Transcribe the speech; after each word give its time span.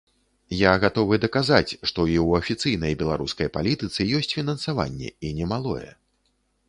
Я 0.59 0.69
гатовы 0.83 1.19
даказаць, 1.25 1.75
што 1.89 2.05
і 2.13 2.15
ў 2.25 2.41
афіцыйнай 2.43 2.97
беларускай 3.01 3.53
палітыцы 3.59 4.09
ёсць 4.21 4.33
фінансаванне, 4.41 5.13
і 5.27 5.33
немалое. 5.43 5.89